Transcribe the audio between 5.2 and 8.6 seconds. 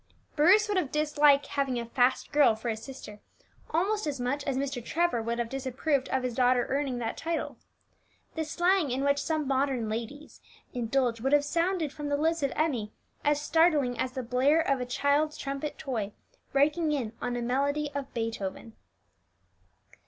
would have disapproved of his daughter earning that title. The